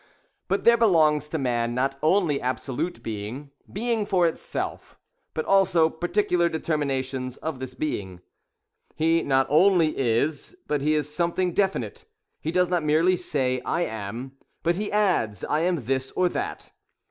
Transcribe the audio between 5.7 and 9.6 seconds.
particular determinations of this being:— he not